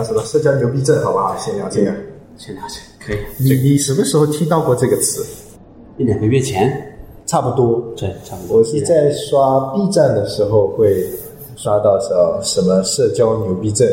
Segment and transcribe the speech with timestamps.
[0.00, 1.36] 聊什么社交牛逼症，好不好？
[1.36, 1.92] 先聊这个。
[2.38, 3.18] 先聊这个，可以。
[3.38, 5.22] 你你什么时候听到过这个词？
[5.98, 6.96] 一两个月前，
[7.26, 7.92] 差不多。
[7.94, 8.58] 对，差不多。
[8.58, 11.06] 我是在刷 B 站的时候会
[11.54, 12.08] 刷到什
[12.42, 13.86] 什么社交牛逼症。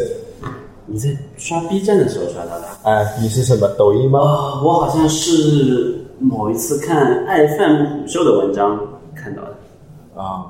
[0.85, 2.66] 你在刷 B 站的时候刷到的？
[2.84, 4.21] 哎，你是什么抖音吗？
[4.21, 8.80] 啊，我好像是某一次看爱饭虎秀的文章
[9.13, 10.21] 看到的。
[10.21, 10.45] 啊，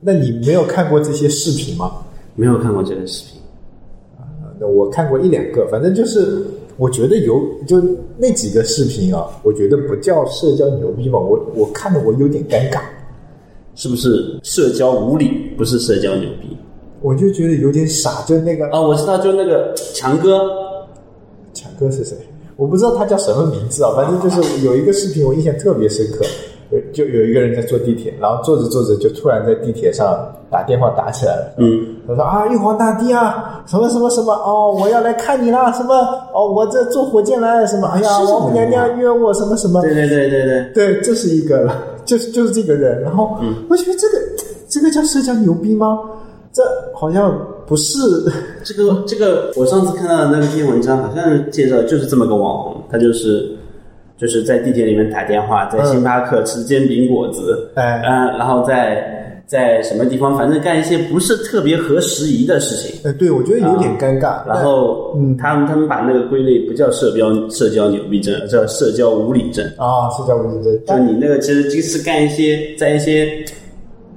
[0.00, 1.92] 那你没有看过这些视频吗？
[2.34, 3.40] 没有看过这个视频。
[4.68, 6.44] 我看过一两个，反正就是
[6.76, 7.82] 我觉得有就
[8.16, 12.80] 那几个视频啊，我觉得不叫社交牛逼嘛，我我看的我有点尴尬，
[13.74, 16.56] 是不是社交无理，不是社交牛逼？
[17.00, 20.40] 我就觉得有点傻，就那个啊，我知道，就那个强哥，
[21.52, 22.16] 强哥是谁？
[22.56, 26.24] 我不知道他叫什么名字啊，反正就是有一个视频我印象特别深刻，
[26.72, 31.54] 有就有一个人在坐地铁，然后坐着坐着就突然在地铁上打电话打起来了。
[31.58, 35.94] 嗯，他说啊，玉皇大帝啊，什么什么什么哦，我要来看你啦，什么。
[36.32, 37.86] 哦，我这坐火箭来，什么。
[37.88, 43.54] 哎呀，王母娘娘约我什么什么，对对对对对，对，这是一个了，就是就是这个人，然后嗯。
[43.68, 44.18] 我觉得这个
[44.68, 46.00] 这个叫社交牛逼吗？
[46.54, 46.62] 这
[46.94, 47.34] 好像
[47.66, 47.98] 不是，
[48.62, 53.56] 这个这个，我上次看到的那篇文章，好像是介绍就是这么个网红，他就是
[54.22, 63.00] 就是在地铁里面打电话，在星巴克吃煎饼果子，哎嗯，然后在在什么地方，反正干一些不是特别合时宜的事情。
[63.02, 64.46] 呃，对我觉得有点尴尬。
[64.46, 69.66] 然后，嗯他们他们把那个归类不叫社交社交牛逼症，叫社交无理症。
[69.76, 73.44] 啊，社交无理症，就你那个其实就是干一些在一些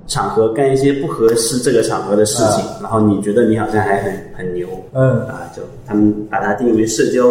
[0.06, 7.28] 场合干一些不合适这个场合的事情，然后你觉得你好像还很很牛，嗯啊，就他们把它定为社交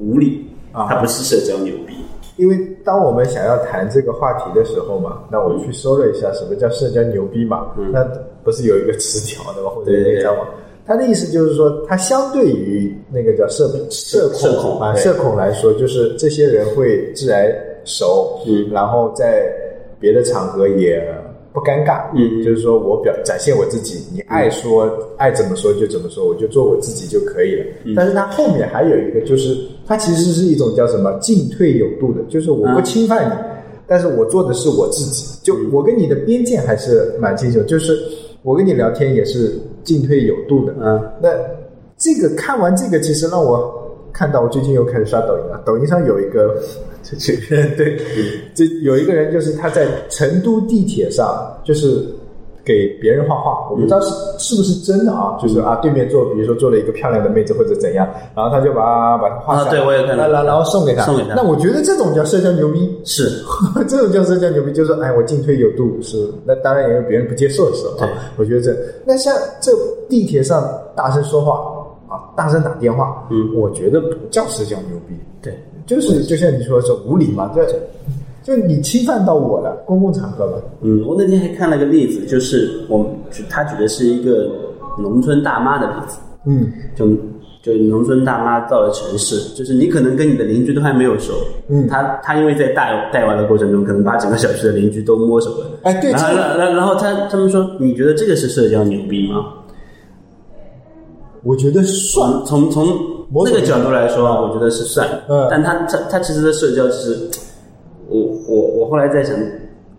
[0.00, 1.94] 无理，啊它不是社交牛逼。
[2.38, 8.02] 因为当我们想要谈这个话题的时候嘛，那我去搜了一下什么叫社交牛逼嘛，那
[8.42, 9.70] 不是有一个词条的吗？
[9.70, 10.48] 或者对对那张嘛？
[10.86, 17.54] 他的意思就是说，他相对于那个叫社社社恐啊社恐来说，就是这些人会自来
[17.84, 19.52] 熟，嗯然后在
[20.00, 21.04] 别的场合也
[21.52, 27.64] 不尴尬，嗯就是说我表展现我自己，你爱说、爱怎么说就怎么说，我就做我自己就可以了。
[27.84, 27.94] 嗯。
[27.96, 33.32] 但是它后面还有一个，就是它其实是一种叫什么进退有度的，就是我不嗯侵犯你，
[33.86, 37.98] 但是我做的是我自己，就我跟你的边界还是蛮清楚，就是
[38.42, 40.74] 我跟你聊天也是进退有度的。
[40.80, 41.30] 嗯那
[41.96, 43.74] 这个看完这个，其实让我
[44.12, 45.60] 看到，我最近又开始刷抖音了。
[45.66, 46.56] 抖音上有一个，
[47.02, 47.98] 这这个人对，
[48.54, 52.04] 这有一个人就是他在成都地铁上，就是
[52.64, 60.28] 给别人画画，我不知道是、是不是真的啊，就是啊对面坐，比如说坐了一个漂亮的妹子或者怎样，然后他就把把他画下来，啊对我也看到。
[60.28, 61.34] 然后然后送给他，送给他。
[61.34, 63.42] 那我觉得这种叫社交牛逼，是，
[63.88, 68.08] 这种叫社交牛逼，就是哎，我进退有度是，那当然也有别人不接受的时候啊。
[68.36, 68.76] 我觉得这，
[69.06, 69.72] 那像这
[70.08, 70.62] 地铁上
[70.94, 73.48] 大声说话啊，大声打电话，嗯。
[73.54, 75.27] 我觉得不叫社交牛逼，对，
[75.88, 77.64] 就是就像你说的是无理嘛，这
[78.44, 83.04] 就你侵犯到我了，公共场合嘛，嗯，我那天还看了个例子，就是我
[83.48, 84.48] 他举的是一个
[84.98, 86.70] 农村大妈的例子，嗯。
[86.94, 87.06] 就
[87.60, 91.32] 就农村大妈到了城市，就是你可能跟你的邻居都还没有熟，
[91.68, 91.88] 嗯。
[91.88, 99.46] 他他因为在带带娃的过程中，可能把整个小区的邻居都摸熟了，哎对然后然后然后他他们说，你觉得这个是社交牛逼吗？
[101.42, 102.86] 我觉得算，从从
[103.32, 107.16] 那个角度来说，我觉得是算，嗯但他他他其实的社交，其实
[108.08, 109.34] 我我我后来在想，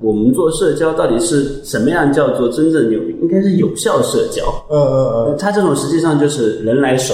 [0.02, 3.16] 我们做社交到底是什么样叫做真正牛逼？
[3.22, 4.44] 应该是有效社交。
[4.70, 7.14] 嗯嗯嗯，他这种实际上就是人来熟，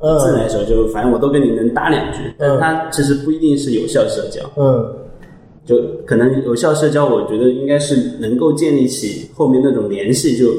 [0.00, 4.40] 嗯自来熟，就反正我都跟你能搭两句，但他其实不一定是有效社交。
[4.56, 4.84] 嗯
[5.66, 10.52] 就可能有效社交，我觉得应该是能够建立起后面那种联系，就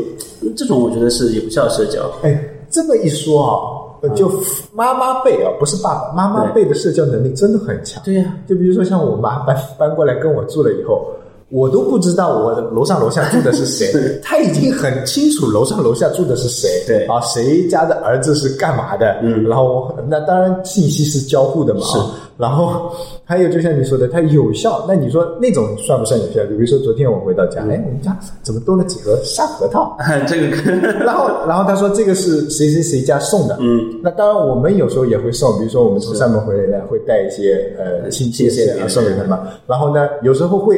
[0.56, 2.12] 这种我觉得是有效社交。
[2.24, 3.75] 哎，这么一说啊，呃
[4.10, 4.32] 就
[4.74, 8.02] 妈妈辈啊，不是爸爸，妈妈辈的社交能力真的很强。
[8.04, 11.08] 对呀、就比如说像我妈搬搬过来跟我住了以后，
[11.50, 17.06] 我都不知道我楼上楼下住的是谁，她已经很清楚楼上楼下住的是谁，对。
[17.06, 19.47] 啊，谁家的儿子是干嘛的，嗯。
[19.47, 21.97] 然后那当然信息是交互的嘛，是。
[22.00, 22.91] 啊然后
[23.23, 26.43] 还有就像你说的，它有效，那你说那种算不算有效？
[26.49, 29.97] 比如说昨天我回到家，哎，我们家怎么多了几盒沙核桃？
[30.28, 30.72] 这个可
[31.05, 38.49] 然后，然后他说这个是谁谁谁家送的，嗯，那当然我们有时候也会送，比如说我们从厦门回来呢，会带一些呃亲戚
[38.79, 39.40] 啊送给他们。
[39.66, 40.78] 然后呢，有时候会，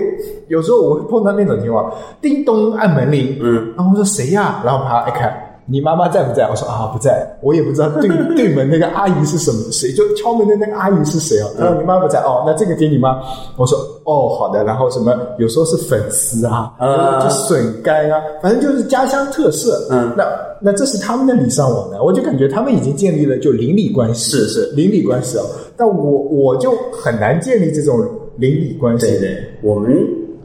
[0.49, 4.61] 有时候我会碰到那种情况，叮咚按门铃，嗯，然后我说谁呀？
[4.63, 6.47] 然后把它一开，你妈妈在不在？
[6.49, 11.47] 我说啊不在，我也不知道对 对门那个阿姨是什么谁，就敲门的那个阿姨是谁啊？
[11.59, 13.21] 他说你妈不在哦，那这个给你妈。
[13.57, 19.87] 我说哦好的，然后什么有时候是粉丝啊，啊就笋干啊，反正就是家乡特色。
[19.91, 20.25] 嗯那
[20.59, 25.43] 那这是他们的礼尚往来，我就感觉他们已经建立了就邻里关系，是是邻里关系哦。
[25.75, 27.99] 但我我就很难建立这种
[28.37, 29.05] 邻里关系。
[29.05, 29.95] 对对，我们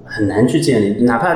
[0.05, 1.33] 很难去建立，哪怕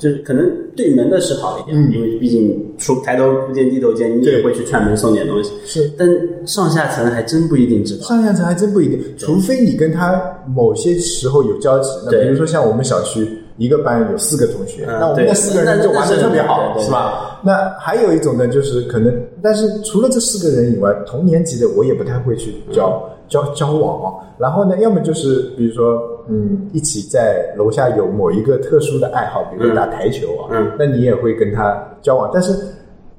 [0.00, 5.52] 就是可能对门的是好一点，嗯因为毕竟出抬头不见低头见，你也会去串门送点东西。
[5.66, 6.08] 是但
[6.46, 8.02] 上下层还真不一定知道。
[8.04, 10.18] 上下层还真不一定，除非你跟他
[10.48, 11.90] 某些时候有交集。
[12.06, 17.38] 那对比如说像我们小区一个班有四个同学，嗯那我们那四个人就玩的特别好，是吧？
[17.44, 24.14] 那还有一种呢，就是可能，但是除了这四个人以外，同年级的我也不太会去交交交往。
[24.36, 25.98] 然后呢，要么就是比如说，
[26.28, 32.52] 嗯，一起在楼下有某一个特殊的爱好，比如说打台球啊，嗯那你也会跟他交往，但是。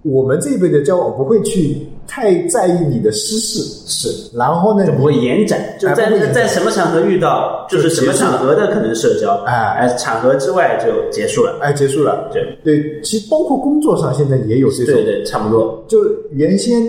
[0.03, 1.77] 我们这一辈的交往不会去
[2.07, 11.55] 太在意你的私事，是，然后呢，就不会延展，就在哎不会延展在什么场合遇到，就是什么场合的可能社交，哎哎，场合之外就结束了。
[11.61, 12.27] 哎，结束了。
[12.33, 15.83] 对对，其实包括工作上现在也有这种，对对，差不多。
[15.87, 15.99] 就
[16.31, 16.81] 原先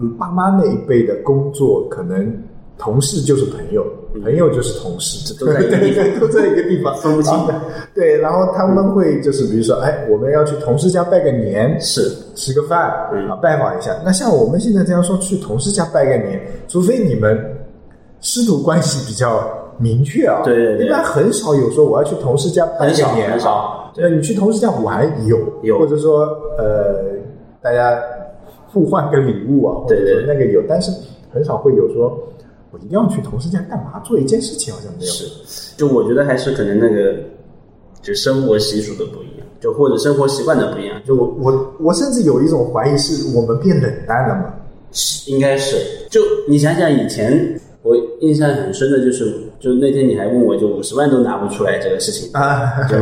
[0.00, 2.34] 嗯爸妈那一辈的工作，可能
[2.78, 3.84] 同事就是朋友，
[4.22, 7.32] 朋友就是同事，都在一个 都在一个地方，分不清。
[7.46, 7.62] 的啊
[7.94, 12.08] 对，然后他们会就是比如说，哎，我们要去同事家拜个年，是。
[12.36, 13.28] 吃个饭嗯。
[13.28, 13.92] 啊，拜访一下。
[14.04, 17.36] 那像我们现在这样说去同事家拜个年，除非你们
[18.20, 19.42] 师徒关系比较
[19.78, 20.86] 明确啊，对对对。
[20.86, 23.52] 一般很少有说我要去同事家拜个很少年很少。
[23.52, 23.92] 啊。
[23.96, 25.80] 那你去同事家玩有有。
[25.80, 26.20] 或者说
[26.56, 27.02] 呃，
[27.60, 28.00] 大家
[28.72, 30.04] 互换个礼物啊，或者对。
[30.04, 30.92] 对说那个有，但是
[31.32, 32.16] 很少会有说
[32.70, 35.12] 我一定要去同事家干嘛做一件事情，好像没有。
[35.12, 35.24] 是，
[35.76, 37.16] 就我觉得还是可能那个，
[38.02, 44.54] 就生活习俗的不一样，就或者生活习惯的不一样，就我我我甚至有一种怀疑，是我们变冷淡了吗？
[45.26, 45.76] 应该是，
[46.10, 52.96] 就你想想以前，我印象很深的就是，就那天你还问我，就五十万都拿不出来这个事情，啊，就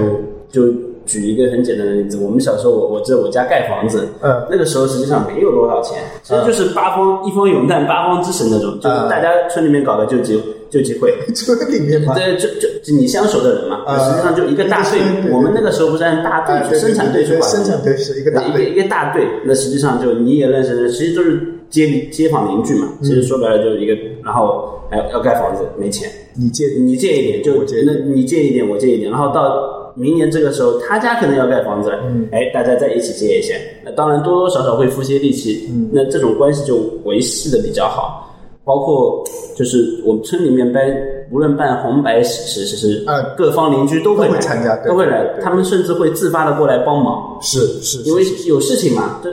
[0.51, 0.73] 就
[1.07, 4.47] 举一个很简单的例子，我们小时候我我记得我家盖房子，嗯。
[4.51, 9.09] 那个时候实际上没有多少钱，其实就是八方一方有难八方支持那种，就是嗯。
[9.09, 11.15] 大家村里面搞的救济救济会。
[11.35, 15.01] 村里面嘛，对，就就就你相熟的人嘛，啊实际上就一个大队。
[15.31, 22.89] 我们那个时候不是按大啊队去生产队去管的生产队是一个大队，一个一个大队，那实际上就你也认识的，其实都是街里街坊邻居嘛。
[23.01, 23.05] 嗯。
[23.05, 23.95] 其实说白了就是一个，
[24.25, 32.29] 然后还要要盖房子没钱，你借你借一点就我借一那你借一点我借一点，然后到明年这个时候他家可能要盖房子了，嗯。
[32.31, 35.91] 哎，大家再一起借一些，那当然多多少少会付些力气，嗯。
[35.93, 38.23] 那这种关系就维系的比较好。
[38.65, 40.85] 包括就是我们村里面办，
[41.31, 47.39] 无论办红白喜事，其实啊各方邻居都会来参加对都会来他们甚至会自发的过来帮忙。
[47.41, 49.33] 是是，因为有事情嘛，对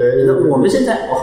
[0.51, 1.17] 我们现在哇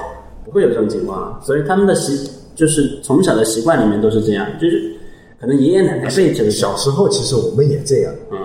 [0.45, 4.93] 不会有这种情况了，所以他们的习就是从小的习惯里面都是这样，就是
[5.41, 8.39] 可能爷爷奶奶辈就是小，时候其实我们也这样，嗯，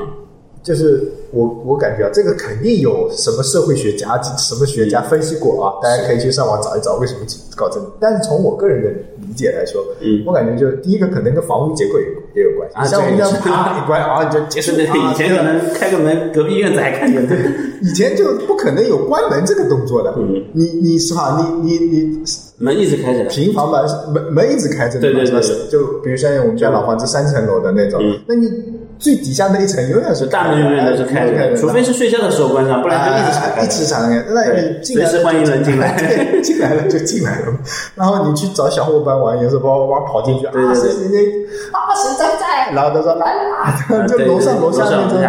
[0.65, 0.99] 就是
[1.31, 7.19] 我我感觉啊，这个肯定有什么社会学家、什么学家分析过啊，大家可以去上网找一找为什么
[7.55, 7.85] 搞这个。
[7.99, 8.89] 但是从我个人的
[9.21, 10.23] 理解来说，嗯。
[10.25, 17.35] 我感觉就第一个可能跟房屋结构也有也有关系，啊像我们这个家啪一关啊，你就结束以前可能开个门，隔壁院子还看见呢，
[17.83, 20.15] 以前就不可能有关门这个动作的。
[20.17, 20.43] 嗯。
[20.53, 21.39] 你你是吧？
[21.61, 22.23] 你你你
[22.57, 28.01] 门一直开着，平房门，门门一直开着对对对是就比如像我们家老房子三层楼的那种。
[28.01, 28.49] 嗯，那你
[28.97, 33.67] 最底下那一层永远是大门永远都是开着的，除非是睡觉的时候关上，不然就一直敞哎一。
[33.67, 34.23] 直敞开。
[34.29, 37.47] 那你进来时欢迎人进来 对，进来了就进来了。
[37.95, 41.25] 然后你去找小伙伴玩，有时候哇哇跑进去啊，谁谁谁
[41.71, 42.73] 啊，谁在在？
[42.73, 45.21] 然后他说来啦，就楼上楼下那种。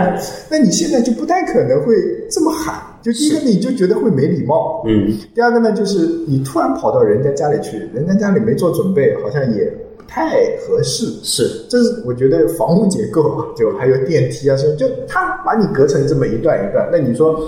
[0.48, 1.94] 那你现在就不太可能会
[2.30, 2.74] 这么喊。
[3.02, 4.82] 就第一个，你就觉得会没礼貌。
[4.86, 11.06] 嗯，第二个呢，就是你突然跑到人家家里去，人家家里没做准备，好像也不太合适。
[11.22, 11.48] 是。
[11.68, 17.40] 这是我觉得房屋结构啊，就还有电梯啊，什么，就他把你隔成这么一段一段，那你说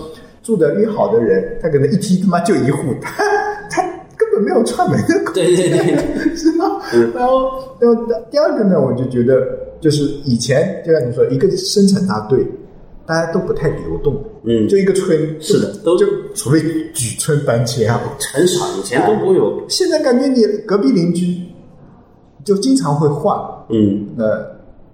[0.43, 3.23] 住的越好的人，他可能一梯他妈就一户，他
[3.71, 3.83] 他
[4.17, 5.97] 根本没有串门的空对对对，
[6.37, 6.65] 是吧？
[6.95, 9.47] 嗯然后，然后第二个呢，我就觉得
[9.81, 12.45] 就是以前就像你说，一个生产大队，
[13.07, 14.67] 大家都不太流动，嗯。
[14.69, 16.61] 就一个村，是的都就除非
[16.95, 18.01] 举村搬迁啊，
[18.33, 21.37] 很少，以前都不会有，现在感觉你隔壁邻居
[22.49, 23.39] 就经常会换，
[23.69, 24.25] 嗯，那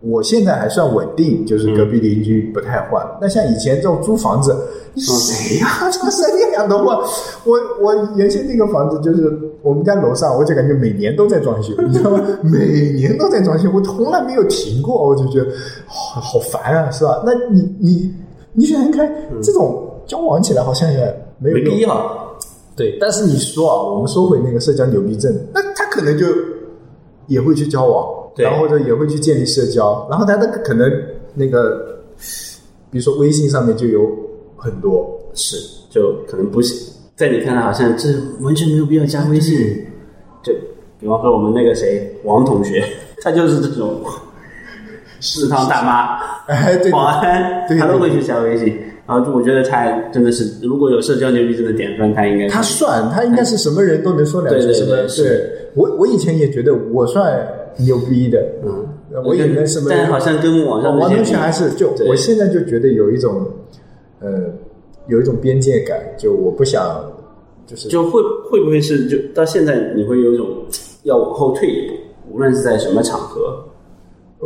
[0.00, 3.00] 我现在还算稳定，就是隔壁邻居不太换。
[3.20, 4.52] 那像以前这种租房子，
[4.92, 6.98] 你谁呀、这么三天两头换？
[7.44, 9.32] 我我原先那个房子就是
[9.62, 12.20] 我们家楼上，我就感觉每年都在装修，你知道吗？
[12.42, 15.46] 每年都在装修，我从来没有停过，我就觉得
[15.86, 17.22] 好好烦啊，是吧？
[17.24, 18.12] 那你你
[18.52, 19.08] 你想想看，
[19.40, 22.20] 这种交往起来好像也没有必要。
[22.76, 26.26] 对，但是你说啊，我们说回那个社交牛逼症，那他可能就
[27.26, 30.90] 也会去交往，对然后或者也会去建立社交，然后他的可能
[31.34, 31.98] 那个，
[32.90, 34.08] 比如说微信上面就有
[34.56, 35.56] 很多，是，
[35.90, 38.08] 就可能不是在你看来好像这
[38.40, 39.86] 完全没有必要加微信。
[40.42, 40.52] 就
[41.00, 42.84] 比方说我们那个谁王同学，
[43.22, 44.00] 他就是这种
[45.20, 48.78] 食堂大妈、哎，对保安，他都会去加微信。
[49.06, 57.46] 然后就我觉得他真的是，如果有社交牛逼症的典范，他应该他算，他应该是什么人都能说两句，什么对我我以前也觉得我算
[57.78, 63.46] 牛逼的，嗯，我也能什么，但好像跟网上那些王同学还是就我现在就觉得有一种
[64.20, 64.30] 呃
[65.08, 67.04] 有一种边界感，就我不想
[67.66, 70.46] 就是就会会不会是就到现在你会有一种
[71.02, 71.94] 要往后退一步，
[72.30, 73.64] 无论是在什么场合，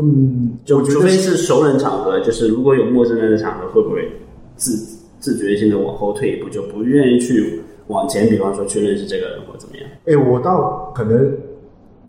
[0.01, 4.11] 嗯，就除非是熟人场合，就是如果有陌生人的场合，会不会
[4.59, 4.77] 自
[5.19, 9.89] 自觉性的往后退一步，就不愿意去往前，比方说去认识这个人或怎么样？
[10.05, 11.33] 哎，我倒可能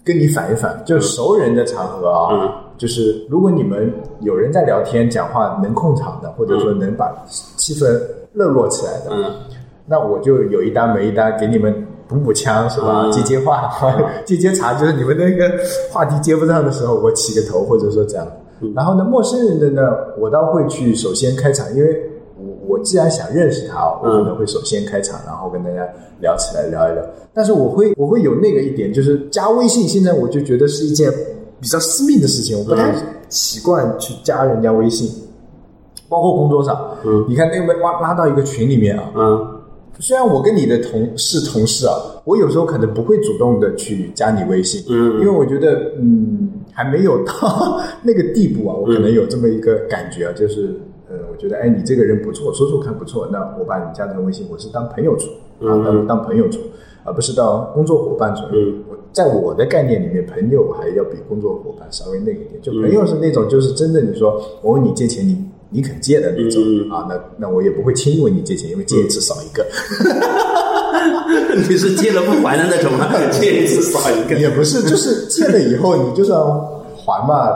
[0.04, 3.92] 跟你反一反，就熟人的场合啊，嗯就是如果你们
[4.22, 7.14] 有人在聊天讲话能控场的，或者说能把
[7.56, 7.86] 气氛
[8.34, 9.26] 热络起来的，嗯
[9.86, 11.74] 那我就有一搭没一搭给你们
[12.08, 13.04] 补补枪是吧？
[13.06, 13.70] 嗯接接话，
[14.24, 15.52] 接接茬，就是你们那个
[15.92, 18.26] 话题接不上的时候，我起个头，或者说这样。
[18.62, 19.82] 嗯然后呢，陌生人的呢，
[20.18, 22.09] 我倒会去首先开场，因为
[22.70, 25.88] 我我既然想认识他，我可能会首先开场，然后跟大家
[26.22, 27.04] 聊起来聊一聊。
[27.34, 31.12] 但是我会我会有那个一点，就是加微信，现在我就觉得是一件
[31.60, 32.96] 比较私密的事情，我不太嗯。
[33.30, 35.08] 习惯去加人家微信，
[36.08, 37.26] 包括工作上，嗯。
[37.30, 39.56] 你看那个拉拉到一个群里面啊，嗯。
[40.00, 45.20] 虽然我跟你的同事同事啊，我有时候可能不会主动的去加你微信，嗯。
[45.20, 50.74] 因为我觉得嗯还没有到 那个地步啊，我可能有这么一个感觉啊，就是
[51.40, 55.28] 觉得哎你这个人不错，说说看不错，那我把你加成微信，我是当朋友处
[55.66, 56.60] 啊，嗯当当朋友处，
[57.04, 58.44] 而不是当工作伙伴处。
[58.52, 65.46] 嗯我在我的概念里面，朋友还要比工作伙伴稍微那个一点，就嗯朋友是那种就是真的你说我问你借钱你。
[65.72, 69.64] 你肯借的那种、啊，那那我也不会轻易问你借钱，因为借一次少一个。
[71.70, 73.06] 你是借了不还的那种吗？
[73.30, 74.34] 借一次少一个。
[74.34, 77.52] 也不是，就是借了以后你就是要还嘛。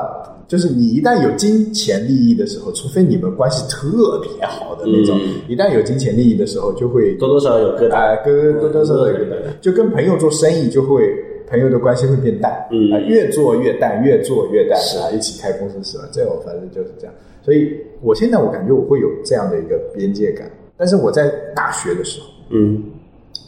[0.47, 5.41] 就是你一旦有金钱利益的时候，除非你们关系特别好的那种，嗯。
[5.47, 7.93] 一旦有金钱利益的时候，就会多多少少有疙瘩。
[7.95, 9.59] 啊，跟多多少少有疙瘩。
[9.61, 11.13] 就跟朋友做生意就会
[11.49, 12.91] 朋友的关系会变淡，嗯。
[12.91, 14.97] 啊，越做越淡，越做越淡是。
[14.99, 16.07] 啊，一起开公司是吧？
[16.11, 22.27] 这我反正就是这样，所以我现在我感觉我会有这样的一个边界感，但是我在大学的时候。
[22.49, 22.83] 嗯。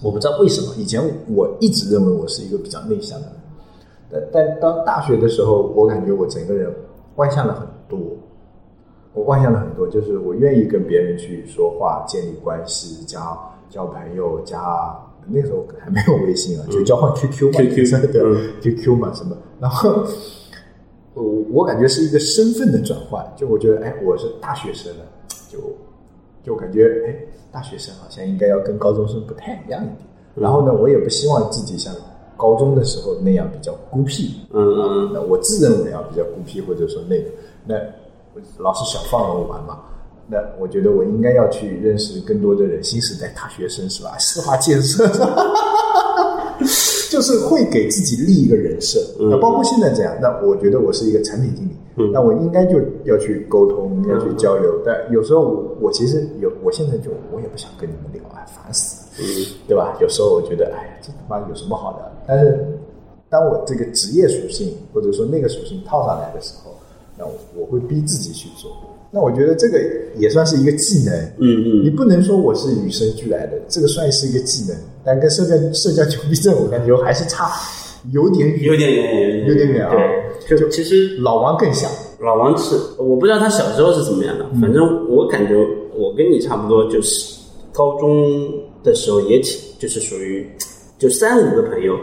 [0.04, 1.02] 我不知道为什么，以前
[1.34, 3.35] 我一直认为我是一个比较内向的人，
[4.12, 6.74] 但但到大学的时候，我感觉我整个人
[7.16, 8.00] 外向了很多。
[9.14, 13.20] 我外向了很多，就是我愿意跟别人去说话、建立关系、交
[13.70, 14.94] 交朋友、加
[15.26, 20.04] 那个时候还没有微信啊，就交换 QQ 嘛 QQ 对嗯 QQ 嘛什么，然后
[21.14, 25.06] 我我感觉是一个身份的转换，就我觉得哎，我是大学生了，
[25.50, 25.60] 就
[26.44, 27.16] 就感觉哎，
[27.54, 29.98] 大学生好像应该要跟高中生不太一样一点。
[30.36, 31.96] 然后呢，我也不希望自己像
[32.38, 34.42] 高中的时候那样比较孤僻。
[34.51, 37.30] 嗯嗯那我自认为啊比较孤僻，或者说那个，
[37.65, 37.75] 那
[38.60, 39.80] 老师想放任我玩嘛。
[40.27, 44.18] 那我觉得我应该要去认识更多的人，新时代大学生是吧？
[44.18, 45.06] 四化建设，
[47.16, 49.00] 就是会给自己立一个人设。
[49.22, 54.82] 嗯那包括现在这样，那我觉得我是一个产品经理，嗯那我应该就要去沟通，要去交流。
[54.86, 59.26] 但有时候我我其实有，我现在就我也不想跟你们聊，哎，烦死了。
[59.26, 59.98] 嗯对吧？
[60.02, 62.12] 有时候我觉得，哎呀，这他妈有什么好聊？
[62.28, 62.68] 但是
[63.30, 66.72] 当我这个职业属性或者说那个属性套上来的时候，
[67.18, 68.72] 那我我会逼自己去做。
[69.12, 69.80] 那我觉得这个
[70.18, 71.14] 也算是一个技能。
[71.40, 77.50] 嗯嗯你不能说我是与生俱来的，这个算是一个技能，但跟社交社交牛逼症，我感觉还是差
[78.12, 79.94] 有点远，有点远，有点远啊。
[80.48, 85.56] 对，就其实老王更像，老王是我不知道他小时候是怎么样的，反正我感觉
[85.96, 87.40] 我跟你差不多，就是
[87.72, 88.48] 高中
[88.84, 90.48] 的时候也挺，就是属于
[91.00, 91.96] 就三五个朋友，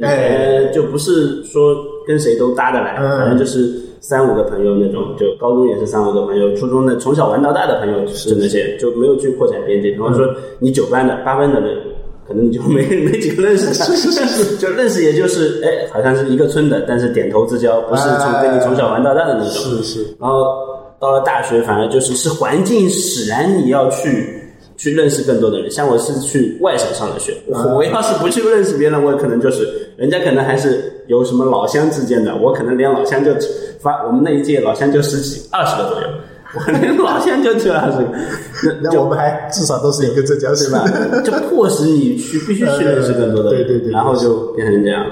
[0.00, 9.90] 哎呃，就不是说跟谁都搭得来，嗯反正就是三五个朋友那种，就高中也是三五个朋友，初中的从小玩到大的朋友就是那些，就没有去扩展边界。
[9.92, 11.74] 比方说你九班的、八班的人。
[12.26, 19.50] 可能你就没没几个认识的， 就认识也就是哎，好像是一个村的，但是点头之交，不是从跟你从小玩到大的那种。
[19.50, 20.42] 是是，然后
[20.98, 24.42] 到了大学，反而就是是环境使然你要去
[24.76, 25.70] 去认识更多的人。
[25.70, 33.30] 像我是去外省上的学，我我要是不去认识别人，我可能就是人家可能还是有什么老乡之间的，我可能连老乡就
[33.80, 36.08] 发我们那一届老乡就十几二十个左右。
[36.54, 41.22] 我连老乡就去了，这个，那我们还至少都是一个浙江省对吧？
[41.22, 45.04] 就迫使你去必须去认识更多的人，对对对对然后就变成这样。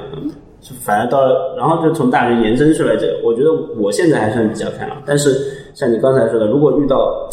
[0.84, 5.02] 反而到了，然后就从大学延伸出来这个，我觉得我现在还算比较开朗。
[5.04, 5.36] 但是
[5.74, 7.28] 像你刚才说的，如果遇到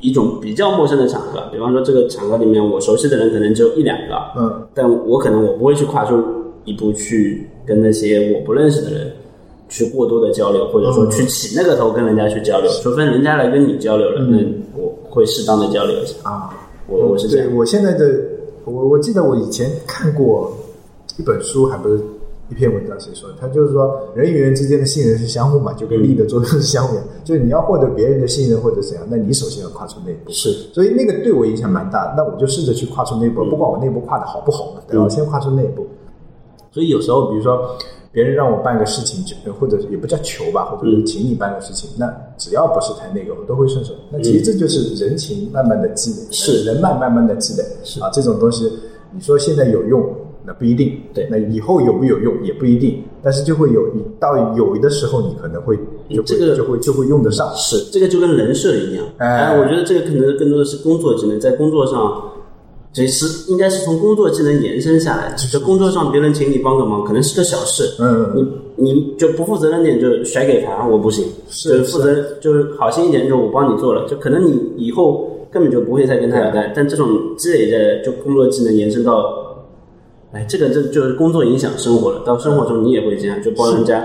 [0.00, 6.22] 一种比较陌生的场合，比方说这个场合里面我熟悉的人可能只有一两个，嗯，但我可能我不会去跨出
[6.64, 9.10] 一步去跟那些我不认识的人
[9.68, 14.38] 去过多的交流，或者说去起那个头跟人家去交流，除非人家来跟你交流了，那
[14.76, 16.14] 我会适当的交流一下。
[16.22, 16.50] 啊，
[16.86, 17.48] 我我是这样。
[17.48, 18.20] 对，我现在的
[18.64, 20.52] 我我记得我以前看过
[21.18, 21.98] 一本书，还不是
[22.48, 23.34] 一篇文章，谁说的？
[23.40, 27.02] 他就是说人与人之间的信任是相互嘛，就跟力的作用是相互的。
[27.24, 30.30] 就是你要获得别人的信任或者怎样，那你首先要跨出那一步。
[30.30, 32.14] 是，所以那个对我影响蛮大。
[32.16, 35.04] 那我就试着去跨出那一步，不管我那一步跨的好不好嘛，对吧？
[35.04, 35.86] 我先跨出那一步。
[36.70, 37.76] 所以有时候，比如说
[38.12, 43.92] 别人让我办个事情，就或者也不叫求吧，或者是请你办个事情，那只要不是太那个，我都会顺手。
[44.10, 48.70] 那其实这就是人情慢慢的积累，是人脉慢慢的积累，是啊，这种东西，
[49.10, 50.02] 你说现在有用，
[50.46, 55.76] 那不一定，对那以后有没有用也不一定，但是就会有，你到有的时候你可能会
[56.24, 59.04] 这个就会就会用得上，是，这个就跟人设一样。
[59.18, 62.22] 哎我觉得这个可能更多的是工作技能，在工作上，
[62.92, 65.36] 这是应该是从工作技能延伸下来的。
[65.36, 68.32] 就工作上别人请你帮个忙，可能是个小事，嗯，
[68.76, 71.26] 你你就不负责任点，就甩给他，我不行。
[71.48, 76.72] 是就是负责，就是好心一点，就我帮你做了，就可能你以后根本就不会再跟他有干。
[76.74, 79.45] 但这种积累的就工作技能延伸到，
[80.36, 82.22] 哎，这个这就是工作影响生活了。
[82.26, 84.04] 到生活中你也会这样，就帮人家，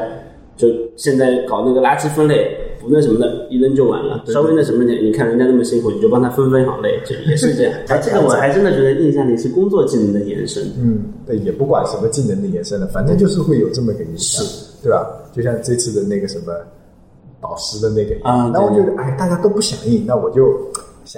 [0.55, 4.23] 就现在搞那个垃圾分类，不那什么的，一扔就完了。
[4.27, 7.73] 稍微那什么点，你看人家那么辛苦，你就帮他分分好类，就也是这样。
[7.89, 10.63] 哎，这个我还真的觉得印象里是工作技能的延伸。
[10.79, 14.45] 嗯，对，也不管什么技能的延伸了，反正就是会有这么个影响，
[14.81, 15.05] 对吧？
[15.33, 16.53] 就像这次的那个什么
[17.41, 20.53] 导师的那个，啊那我对觉得哎，大家都不响应，那我就响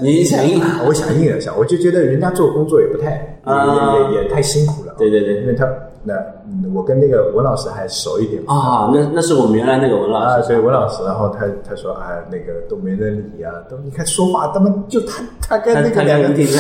[0.02, 1.14] 你想应我想。
[1.14, 3.94] 应了一下，我就觉得人家做工作也不太，啊。
[4.10, 5.42] 也也也太辛苦了，对对对。
[5.42, 5.68] 因为他
[6.04, 6.14] 那
[6.48, 8.56] 嗯我跟那个文老师还熟一点嘛。
[8.56, 16.60] 啊，那那是我们原来那个文老师，所以文老师，然后他他说啊，那个都没人理啊，都你看说话，他们就他他跟他那个两个人听在，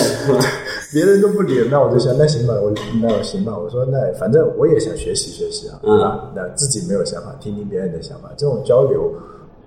[0.93, 2.71] 别人都不理，那我就想，那行吧，我
[3.01, 6.29] 那我行吧，我说那反正我也想学习学习啊，对吧？
[6.35, 9.11] 那自己没有想法，听听别人的想法，这种交流，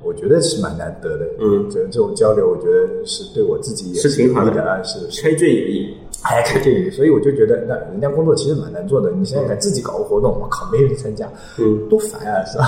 [0.06, 1.26] 我觉得是蛮难得的。
[1.40, 5.20] 嗯这这种交流，我觉得是对我自己也是挺好的啊，是是。
[5.22, 5.94] 开卷有益。
[6.22, 9.10] 哎，看电影，所以我就觉得，那人家工作其实蛮难做的。
[9.12, 12.64] 你现在敢，自己搞个活动，我靠，没人参加，嗯，多烦啊，是吧？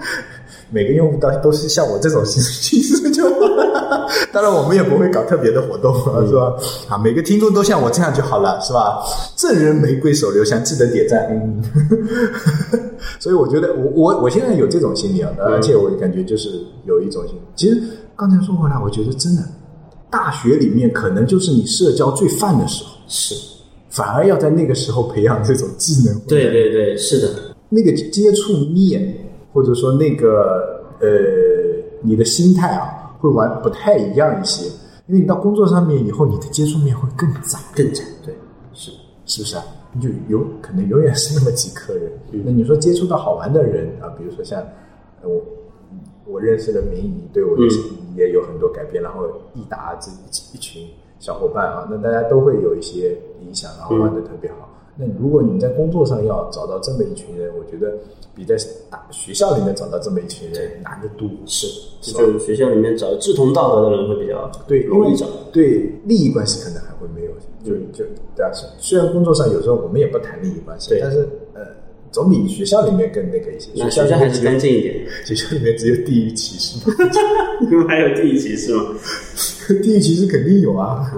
[0.72, 4.08] 每个用户都都是像我这种形形式就好了。
[4.32, 6.54] 当然，我们也不会搞特别的活动了，是吧？
[6.88, 9.02] 啊，每个听众都像我这样就好了，是吧？
[9.36, 11.28] 赠人玫瑰手留香，记得点赞。
[11.30, 11.62] 嗯，
[13.20, 16.48] 所以我觉得我我我现在有这种心理啊，而且我感觉就是
[16.86, 17.40] 有一种心理。
[17.54, 17.80] 其实
[18.16, 19.42] 刚才说回来，我觉得真的，
[20.10, 23.34] 大学里面可能就是你社交最泛的时候，是，
[23.90, 26.18] 反而要在那个时候培养这种技能。
[26.26, 27.28] 对对对，是的，
[27.68, 29.21] 那个接触面，
[29.52, 31.08] 或者说那个呃，
[32.00, 34.66] 你的心态啊，会玩不太一样一些。
[35.08, 38.34] 因为你到工作上面以后，你的接触面会更窄，更窄，对，
[38.72, 38.92] 是，
[39.26, 39.64] 是不是啊？
[39.92, 42.10] 你就有可能永远是那么几颗人。
[42.30, 44.58] 嗯那你说接触到好玩的人啊，比如说像
[45.22, 45.42] 呃我
[46.24, 47.58] 我认识的明仪，对我
[48.16, 50.86] 也有很多改变，然后益达这一一群
[51.18, 54.68] 小伙伴啊，那大家都会有一些影响，然后玩的特别好。
[54.96, 57.96] 那如果你在工作上要找到这么一群人，我觉得
[58.34, 58.56] 比在
[58.90, 61.28] 大学校里面找到这么一群人难得多。
[61.46, 61.66] 是，
[62.00, 65.26] 就是学校里面找志同道合的人会比较对，容易找。
[65.50, 67.32] 对利益关系可能还会没有，
[67.64, 68.04] 就就
[68.36, 68.50] 对啊。
[68.78, 71.26] 虽然工作上有时候我们也不谈利益关系对，但是呃，
[72.12, 73.70] 总比学校里面更那个一些。
[73.90, 74.94] 学校还是干净一点。
[75.24, 76.94] 学校里面只有地域歧视吗，
[77.68, 78.84] 你们还有地域歧视吗？
[79.82, 81.10] 地域歧视肯定有啊，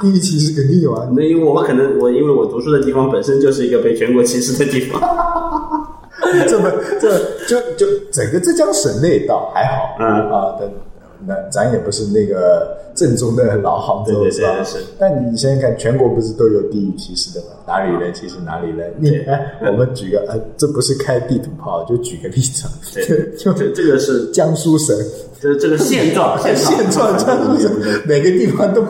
[0.00, 1.08] 地域歧视肯定有啊。
[1.16, 5.00] 那因为我可能我因为我读书的地方本身就是一个被全国歧视的地方。
[6.48, 10.68] 这么这就就整个浙江省内倒还好，嗯啊，但
[11.26, 14.64] 那咱也不是那个正宗的老杭州对对是吧？
[14.64, 17.46] 是但你想想看，全国不是都有地域歧视的吗？
[17.66, 18.92] 哪里人歧视哪里人？
[18.98, 24.96] 你哎， 我们举个呃，这不是开地图炮，就举个例子啊，对就这这个是江苏省。
[25.42, 27.68] 这这个现状， 现状江苏省
[28.06, 28.80] 每个地方都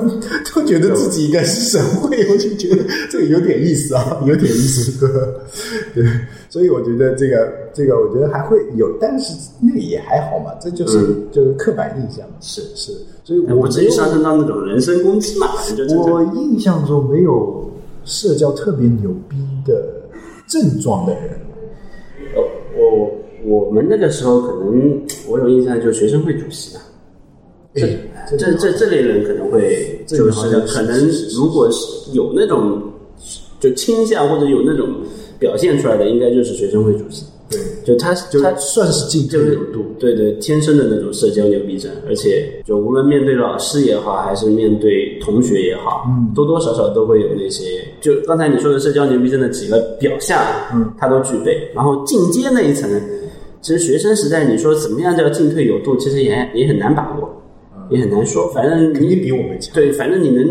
[0.54, 5.08] 都觉得自己应该是省会，我就觉得这个有点意思啊， 有点意思，
[5.94, 6.04] 对
[6.50, 12.92] 所以我觉得这个这个，我觉得还会有，但是那个也还好嘛，这就是、就是刻板印象嘛，是是，
[13.24, 15.48] 所以我不至于上升到那种人身攻击嘛。
[16.06, 17.70] 我印象中没有
[18.04, 19.82] 社交特别牛逼的
[20.46, 21.30] 症状的人，
[22.36, 22.42] 呃
[22.76, 23.10] 我
[23.44, 26.82] 我们那个时候可能我有印象就是学生会主席啊，
[27.74, 27.98] 这哎
[28.38, 32.82] 这这这类人可能会就是可能如果是有那种
[33.60, 34.88] 就倾向或者有那种
[35.38, 37.24] 表现出来的，应该就是学生会主席。
[37.50, 39.84] 对，就他就他算是进就是退有度。
[39.98, 50.40] 对对，天生的那种社交牛逼症，而且就无论面对老师也好，还是面对同学也好，嗯多多少少都会有那些，就刚才你说的社交牛逼症的几个表象，
[50.72, 51.70] 嗯，他都具备。
[51.74, 52.88] 然后进阶那一层，
[53.62, 57.30] 其实学生时代你说怎么样叫进退有度，其实也也很难把握，
[57.88, 58.48] 也很难说。
[58.52, 59.72] 反正你肯定比我们强。
[59.72, 60.44] 对，反正你能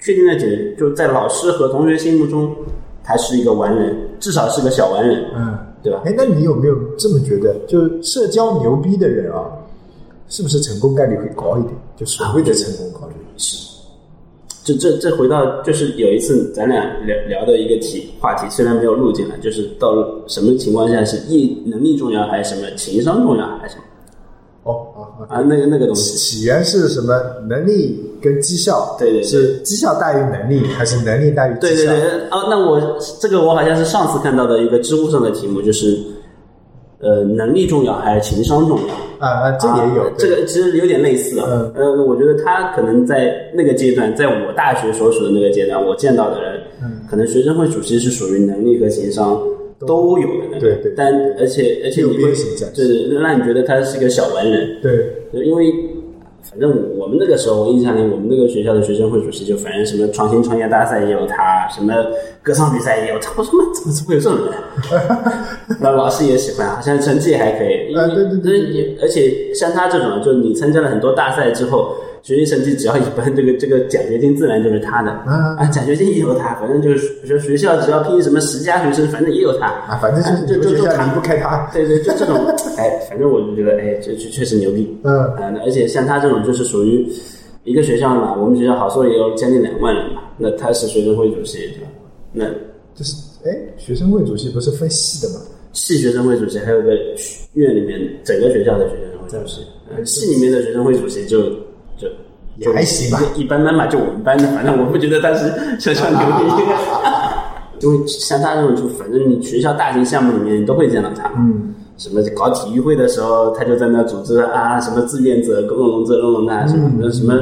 [0.00, 2.56] 确定的点，就在老师和同学心目中，
[3.04, 6.00] 他是一个完人，至少是个小完人，嗯，对吧？
[6.06, 7.54] 哎，那你有没有这么觉得？
[7.68, 9.44] 就是社交牛逼的人啊，
[10.28, 11.74] 是不是成功概率会高一点？
[11.94, 13.75] 就所谓的成功概率是。
[14.66, 19.94] 这这这回到就是有一次咱俩聊聊的一个题话题，虽然没有录进来，就是到
[20.26, 23.84] 什么情况下是意能力重要还是什么情商重要还是什么
[24.64, 25.38] 哦啊啊！
[25.38, 25.40] 啊？
[25.42, 27.14] 那个那个东西，起源是什么？
[27.48, 28.96] 能力跟绩效？
[28.98, 31.76] 对对对是绩效大于能力，还是能力大于绩效？
[31.76, 35.96] 对对对，哦，那我这个我好像是上次看到的一个知乎上的题目，就是
[36.98, 38.94] 呃，能力重要还是情商重要？
[39.18, 41.46] 啊啊，这也有啊这个其实有点类似啊。
[41.50, 49.40] 嗯呃，我觉得他可能在那个阶段，在我大学所属的那个阶段，我见到的人，嗯可能学生会主席是属于能力和情商
[49.86, 55.64] 都有的那个，对对但而且而且你会边形战就是让你觉得他是一个小文人，对因为。
[56.58, 61.92] 反正我们那个时候，我印象里，我们那个学校的学生会主席就反正什么创新创业大赛也有他，什么
[62.42, 63.30] 歌唱比赛也有他。
[63.36, 64.54] 我说妈，怎么会有这种人？
[65.78, 67.94] 那 老师也喜欢，好像成绩也还可以。
[67.94, 71.94] 啊对对对对也而且像他这种，就你参加了很多大赛之后，
[72.26, 81.70] 学习成绩只要一般，这个这个奖学金自然就是他的啊啊，奖学金也有他，反正就是说学校只要聘什么十佳学生，反正也有他啊，反正就是就就就不开他。
[81.72, 82.34] 对对，就这种，
[82.78, 84.98] 哎，反正我就觉得，哎，这确确实牛逼。
[85.04, 87.08] 嗯啊，那而且像他这种就是属于
[87.62, 91.88] 一个学校嘛，我们学校好说也有将近两万人嘛，那他是学生会主席，对吧？
[92.32, 92.44] 那
[92.96, 95.40] 就是哎，学生会主席不是分系的吗？
[95.72, 96.90] 系学生会主席还有个
[97.52, 99.60] 院里面整个学校的学生会主席，
[99.94, 101.56] 呃系里面的学生会主席就就
[102.58, 106.62] 也还行吧，一般般吧，就我们班的，反正我不觉得他是社交牛逼。
[107.80, 111.30] 因为像他这种，就反正你学校大型项目里面，你都会见到他。
[111.36, 117.34] 嗯，什么搞体育会的时候，他就在那组织啊，什么志愿者弄弄这弄弄那，什么的什么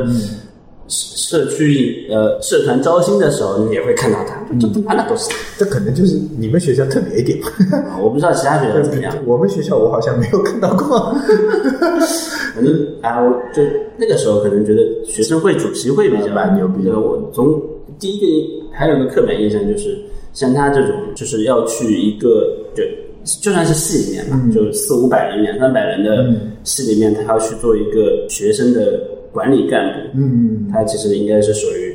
[0.89, 5.31] 社区呃社团招新的时候，你也会看到他，这他妈的都是。
[5.57, 7.41] 这可能就是你们学校特别一点。
[7.41, 7.49] 吧。
[8.03, 11.15] 我不知道其他学校怎么样， 我们学校我好像没有看到过。
[12.55, 13.63] 反正啊，我就
[13.97, 16.91] 那个时候可能觉得学生会主席会比较蛮牛逼的。
[16.91, 17.61] 对，我从
[17.99, 18.27] 第一个
[18.73, 19.97] 还有个刻板印象就是，
[20.33, 22.83] 像他这种就是要去一个就
[23.41, 29.01] 就算是系里面嘛，就四五百人、两三百人的系里面，他要去做一个学生的
[29.35, 31.95] 管理干部，嗯，他其实应该是属于。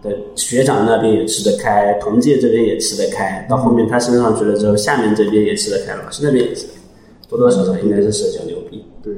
[0.00, 6.78] 的学长那边也吃得开，同届这边也吃得开，到后面他升上去了之后，下面这边也吃得开，老师那边也吃得开，
[7.28, 8.80] 多多少少应该是社交牛逼。
[9.02, 9.12] 对，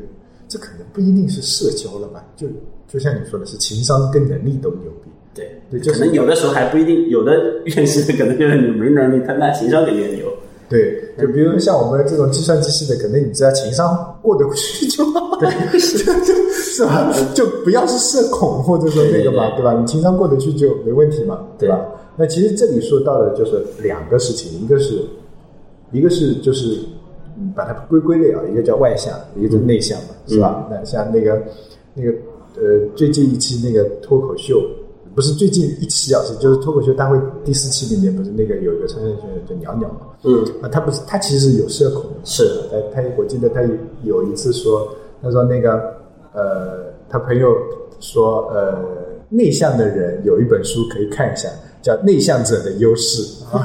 [0.48, 2.24] 这可能不一定是社交了吧？
[2.35, 2.46] 就
[2.88, 5.11] 就像你说的是情商跟能力都牛逼。
[5.35, 10.33] 对，对就是可能有的时候还不一定，有的院士可能就是你没能力，他那情商肯定牛。
[10.70, 17.12] 对，就比如像我们这种计算机系的，可能你只要情商过得去就好，对， 是是吧？
[17.35, 19.74] 就不要是社恐或者说那个嘛，对吧？
[19.74, 21.85] 你情商过得去就没问题嘛，对吧？
[22.16, 25.02] 那其实这里说到的就是两个事情，一个是，
[25.90, 26.78] 一个是就是
[27.37, 30.68] 嗯把它归归类啊，一个叫外向，一个叫内向嘛，是吧？
[30.70, 31.42] 那像那个
[31.94, 32.12] 那个
[32.56, 34.62] 呃，最近一期那个脱口秀。
[35.14, 40.07] 不是最近一期啊，是就是脱口秀大会第四期里面，不是那个有一个参赛选手叫鸟鸟嘛？
[40.25, 42.44] 嗯，啊，他不是他其实是有社恐的，是
[42.94, 43.61] 他，他我记得他
[44.05, 44.88] 有一次说，
[45.23, 45.73] 他说那个
[46.33, 47.55] 呃，他朋友
[47.99, 48.79] 说呃，
[49.29, 51.49] 内向的人有一本书可以看一下，
[51.83, 53.23] 叫《内向者的优势》
[53.57, 53.64] 啊。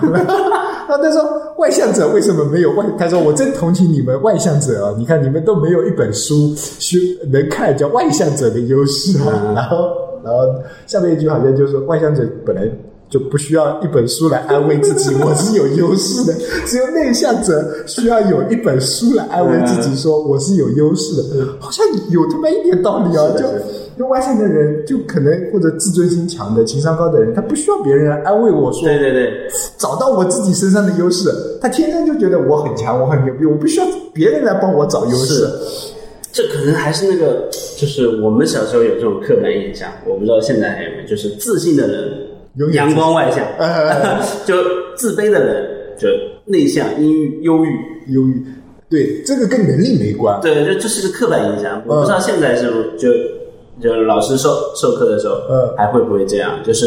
[0.88, 1.24] 然后他说
[1.58, 2.86] 外向者为什么没有外？
[2.98, 4.96] 他说我真同情你们外向者啊！
[5.00, 9.54] 你看你们都没有一本书去能看，叫《外向者的优势》啊。
[9.56, 9.90] 然后
[10.26, 12.68] 然后下面一句好像就是说外向者本来。
[13.08, 16.34] 就不需要一本书来安慰自己，我是有优势的。
[16.66, 21.46] 只有内向者需要有一本书来安慰自己，说我是有优势的。
[21.60, 23.30] 好像有他妈一点道理啊！
[23.38, 23.46] 就
[23.96, 29.32] 就外向的人，就可能或者自尊心强的、情商高的人，他不需要别人来安慰我说，对对对，
[29.78, 35.48] 找到我自己身上的优势，他天生就觉得我很强，我很牛逼，我不需要别人来帮我找优势。
[36.36, 44.54] 这可能还是那个，就是我们小时候有这种刻板印象，我不知道现在还有没有，就是自信的人永远阳光外向，呃 就
[44.98, 45.66] 自卑的人
[45.98, 46.10] 就
[46.44, 47.70] 内向、阴郁、忧郁。
[48.14, 48.46] 忧郁，
[48.90, 50.40] 对这个跟能力没关。
[50.42, 53.10] 对，这这是个刻板印象，我不知道现在是不是就
[53.82, 56.60] 就老师授授课的时候，嗯还会不会这样？
[56.64, 56.86] 就是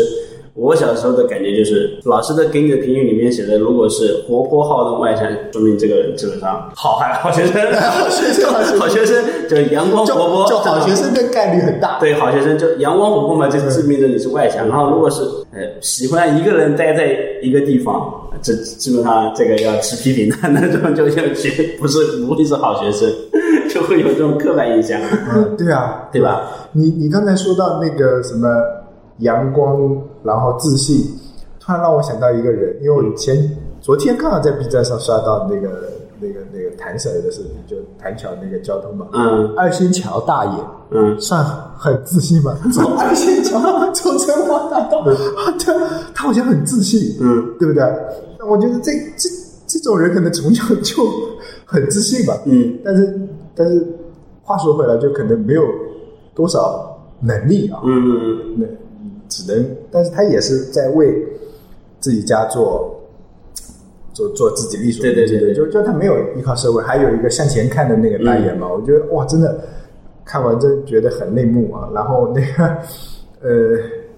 [0.59, 12.01] 我小时候的感觉就是，老师的给你的评语里面写的，如果是活泼好动外向，说明这个人基本上好孩 好学生，好学生好学生好学生就是阳光活泼，就好学生的概率很大。
[12.01, 14.69] 对，好学生就阳光活泼嘛，就证明着你是外向。
[14.69, 23.09] 然后如果是呃喜欢一个人待在一个地方，这基本上这个要吃批评的 那种，就要去不是不会是好学生，
[23.71, 25.01] 就会有这种刻板印象，
[25.33, 26.51] 嗯，对啊，对吧？
[26.73, 28.49] 你你刚才说到那个什么
[29.19, 31.19] 阳光，然后自信，
[31.61, 35.69] 突然让我想到一个人，因为我前、昨天刚好在 B 站上刷到那个
[36.21, 39.55] 那个那个谭 Sir 的视频，就谭桥那个交通嘛，嗯。
[39.57, 40.53] 二仙桥大爷，
[40.91, 41.21] 嗯。
[41.21, 41.45] 算
[41.77, 42.57] 很自信吧？
[42.73, 43.59] 走二仙桥，
[43.93, 45.05] 走成华大道，
[45.59, 45.75] 他
[46.15, 47.83] 他好像很自信，嗯，对不对？
[48.39, 49.29] 那我觉得这这
[49.67, 51.03] 这种人可能从小就
[51.65, 52.79] 很自信吧，嗯。
[52.85, 53.21] 但是
[53.55, 53.87] 但是
[54.43, 55.63] 话说回来，就可能没有
[56.35, 58.67] 多少能力啊，嗯嗯那
[59.29, 61.27] 只能，但是他也是在为
[62.01, 62.99] 自己家做
[64.13, 69.61] 做做自己力所能及的，对对对对就就他没有依靠社会，还有一个向前看的那个大爷嘛，我觉得哇，真的
[70.25, 71.91] 看完真觉得很内幕啊。
[71.95, 72.79] 然后那个
[73.43, 73.49] 呃，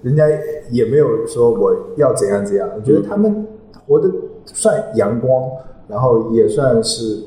[0.02, 0.26] 人家
[0.70, 3.46] 也没有说我要怎样怎样，我觉得他们
[3.86, 4.08] 活得
[4.46, 5.50] 算阳光，
[5.88, 7.18] 然后也算是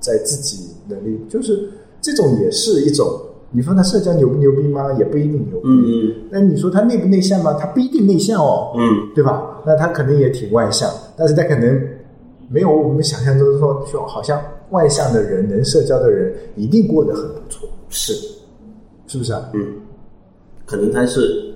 [0.00, 1.68] 在自己能力，就是
[2.00, 3.20] 这种也是一种。
[3.52, 4.92] 你说他社交牛不牛逼吗？
[4.98, 5.62] 也不一定牛逼。
[5.64, 7.54] 嗯嗯那你说他内不内向吗？
[7.58, 9.60] 他不一定内向哦，嗯对吧？
[9.66, 11.80] 那他可能也挺外向，但是他可能
[12.50, 18.12] 没有我们想象中说说好像外向的人、能社交的人一定过得很不错，是
[19.06, 19.48] 是不是啊？
[19.54, 19.64] 嗯，
[20.64, 21.54] 可能他是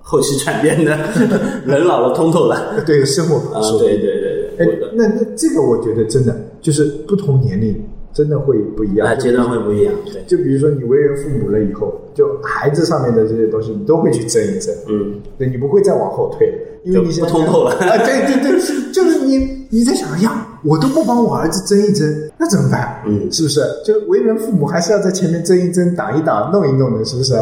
[0.00, 0.96] 后期转变的，
[1.66, 2.82] 人老了通透了。
[2.86, 7.76] 对生活啊，说对对对哎那那这个我觉得真的就是不同年龄
[8.16, 9.06] 真的会不一样。
[9.06, 16.50] 啊阶段会不一样，对，就比如说你为人父母了以后，就孩子上面的这些东西，你都会去争一争，嗯，对你不会再往后退，
[16.84, 17.98] 因为就你现在不通透了 啊！
[17.98, 18.58] 对对对，
[18.92, 23.02] 就是你你在想，哎呀，我都不帮我儿子争一争，那怎么办？
[23.06, 23.60] 嗯是不是？
[23.84, 27.34] 就为人父母还是要在前面争一争、挡一挡、弄一弄的，是不是？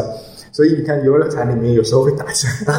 [0.51, 2.49] 所以你看游乐场里面有时候会打架，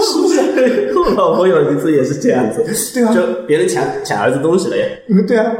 [0.00, 0.92] 是不是？
[0.98, 2.62] 我老婆有一次也是这样子，
[2.94, 5.52] 对啊就别人抢抢儿子东西了呀，嗯，对啊，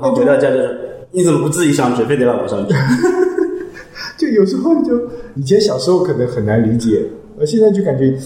[0.00, 0.68] 然后回到家就说
[1.10, 2.74] 你怎么不自己上去，非得让我上去？
[4.18, 4.98] 就有时候就
[5.34, 7.02] 以前小时候可能很难理解，
[7.38, 8.16] 呃，现在就感觉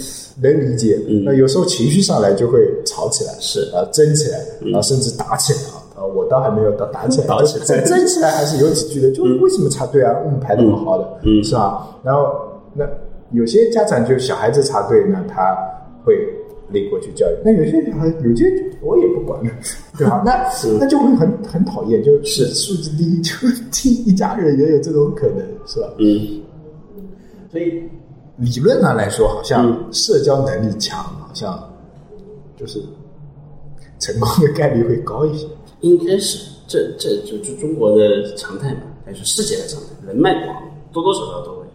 [0.43, 0.99] 能理解。
[1.09, 4.39] 嗯那有时候情绪上来就会吵起来，是啊，争起来，
[4.79, 5.83] 啊，甚至打起来啊。
[5.97, 9.11] 啊，我倒还没有打打起来，打起来争 争起来还是有几句的。
[9.11, 10.15] 就为什么插队啊？
[10.25, 11.87] 我们排那么好的，嗯是吧？
[12.05, 12.31] 然后
[12.75, 12.85] 那
[13.33, 15.57] 有些家长就小孩子插队呢，他
[16.05, 16.17] 会
[16.73, 17.35] 领过去教育。
[17.45, 18.45] 那有些小孩有些
[18.81, 19.51] 我也不管了，
[19.99, 20.23] 对吧？
[20.25, 23.33] 那那就会很很讨厌，就是素质低，就
[23.71, 25.89] 低一家人也有这种可能，是吧？
[25.99, 26.43] 嗯，
[27.51, 27.83] 所以
[28.37, 31.63] 理论上来说，好像嗯社交能力强，好像
[32.57, 32.81] 就是
[33.99, 35.47] 成功的概率会高一些。
[35.81, 41.67] 应该是这这就就中国的常态嘛，还是世界的常态，人脉广，多多少少都会。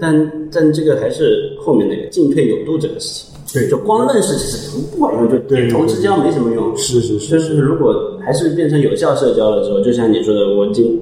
[0.00, 6.76] 但但这个还是后面那个进退有度这个事情，对就光认识其实不不管用，就对点头之交没什么用。
[6.76, 11.00] 是是是就是如果还是变成有效社交的时候，就像你说的，我经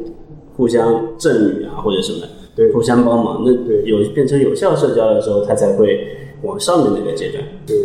[0.56, 6.00] 互相赠予啊或者什么，对互相帮忙，那对有变成有效社交的时候，他才会
[6.42, 7.76] 往上面那个阶段对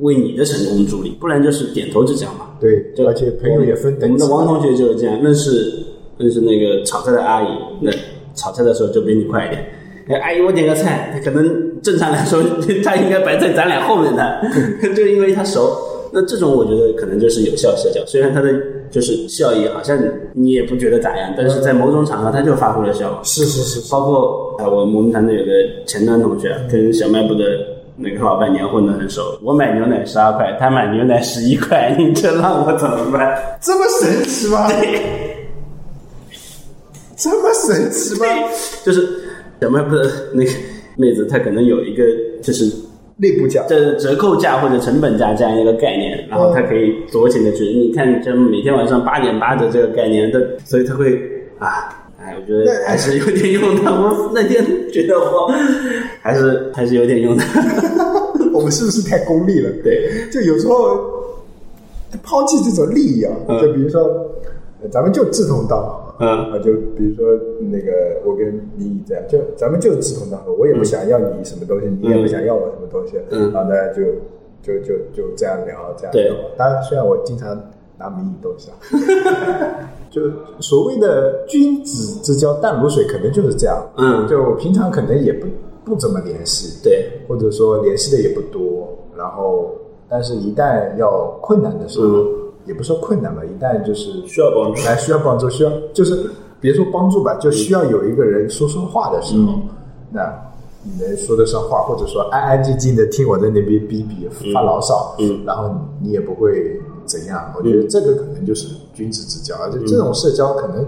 [0.00, 2.50] 为你的成功助力，不然就是点头之交嘛。
[2.60, 5.72] 对，就而且朋友也分我们等级的王同学就是这样，认识
[6.16, 7.46] 认识那个炒菜的阿姨，
[7.80, 7.90] 那
[8.34, 9.64] 炒菜的时候就比你快一点。
[10.08, 12.42] 哎，阿姨，我点个菜，他可能正常来说
[12.84, 14.42] 他应该摆在咱俩后面的，
[14.94, 15.74] 就因为他熟。
[16.12, 18.50] 那这种我觉得可能就是有效社交，虽然它的
[18.90, 19.98] 就是效益好像
[20.32, 23.18] 你也不觉得咋样，但是在某种场合它就发挥了效果。
[23.22, 25.50] 是是是，包括啊，我我们团队有个
[25.86, 27.44] 前端同学跟小卖部的
[27.96, 33.38] 那个老板娘混得很熟，我买牛奶十二块，他买牛奶十一块，你这让我怎么办？
[33.60, 34.66] 这么神奇吗？
[37.16, 38.26] 这么神奇吗？
[38.84, 39.06] 就是
[39.60, 40.50] 小卖部的那个
[40.98, 42.04] 妹子，她可能有一个
[42.42, 42.70] 就是
[43.16, 51.18] 内部讲，这折扣价或者成本价这样一个概念，然后她可以酌情的去，你看这每天晚上八点八折这个概念，她所以她会
[51.58, 51.94] 啊。
[52.20, 53.90] 哎，我觉得还是有点用的。
[53.90, 55.48] 我那天觉得我
[56.20, 57.44] 还是还是有点用的。
[58.52, 59.70] 我们是不是太功利了？
[59.84, 60.98] 对，就有时候
[62.24, 64.02] 抛弃这种利益啊，嗯就比如说，
[64.82, 66.28] 呃咱们就志同道合，嗯。
[66.50, 73.52] 啊，就比如说那个我跟你这样，就咱们就志同道合，我也不想要你什么东西，你也不想要我什么东西，嗯。
[73.52, 74.02] 然后大家就
[74.62, 76.12] 就就就这样聊，这样。
[76.12, 76.24] 对。
[76.24, 76.34] 聊。
[76.56, 77.56] 当然，虽然我经常
[77.98, 78.78] 拿名义东西啊，
[80.10, 80.22] 就
[80.60, 83.84] 所谓的君子之交淡如水，可能就是这样。
[83.96, 84.26] 嗯。
[84.28, 85.46] 就平常可能也不
[85.84, 89.70] 不怎么联系，对，或者说联系的也不多，然后
[90.08, 92.34] 但是一旦要困难的时候，嗯
[92.68, 99.62] 也不说困难吧，一旦就是需要帮助来需要帮助，需要就是别说帮助吧，就需要有一个人说说话的时候，嗯
[100.12, 100.44] 那
[100.84, 107.52] 你能说得上话，或者说安安静静的听我在那边逼逼发牢骚，嗯然后你也不会怎样。
[107.56, 110.86] 我觉得这个可能就是君子之交，而且这种社交可能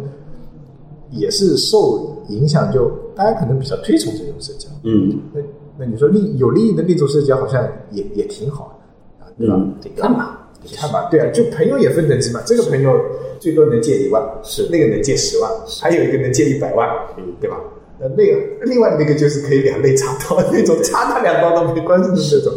[1.11, 4.69] 也是受影响，就大家可能比较推崇这种社交。
[4.85, 5.41] 嗯那
[5.79, 8.79] 那你说利有利益的那种社交好像也也挺好
[9.19, 9.55] 的，啊，对吧？
[9.59, 10.40] 嗯，得看吧。
[10.63, 12.43] 你看吧，对啊，就朋友也分等级嘛。
[12.47, 12.93] 这个朋友
[13.39, 17.61] 最多能借一万，是那个能借十万，还有一个能借一百万，嗯对吧？
[17.99, 22.53] 那，那个另外那个就是可以两肋插刀那种，插他两刀都没关系的那种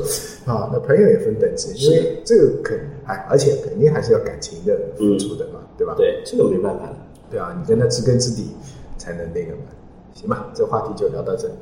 [0.45, 0.69] 啊。
[0.71, 5.95] 那朋友也分等级，因为这个肯哎，而且肯定还是要感情的付出的嘛，对吧？
[5.97, 6.95] 对，这个没办法的。
[7.31, 8.49] 对啊，你跟他知根知底
[8.97, 9.63] 才能那个嘛。
[10.13, 11.53] 行吧，这话题就聊到这里。